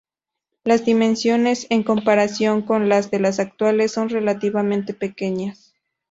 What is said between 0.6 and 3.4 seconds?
Las dimensiones, en comparación con las de las